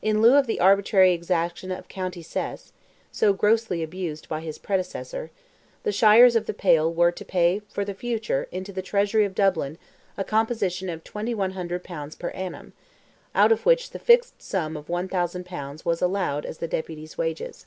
[0.00, 6.34] In lieu of the arbitrary exaction of county cess—so grossly abused by his predecessor—the shires
[6.34, 9.76] of the Pale were to pay for the future into the Treasury of Dublin
[10.16, 12.72] a composition of 2,100 pounds per annum,
[13.34, 17.66] out of which the fixed sum of 1,000 pounds was allowed as the Deputy's wages.